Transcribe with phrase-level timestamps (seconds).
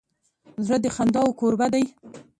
[0.65, 1.85] زړه د خنداوو کوربه دی.